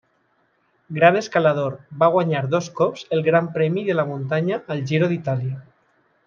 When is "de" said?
3.91-3.99